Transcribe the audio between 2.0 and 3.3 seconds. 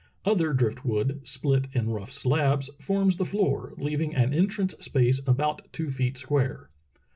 slabs, forms the